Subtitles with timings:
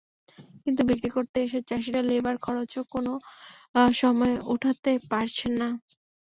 [0.63, 3.11] কিন্তু বিক্রি করতে এসে চাষিরা লেবার খরচও কোনো
[3.95, 5.69] সময় ওঠাতে পারছেন না।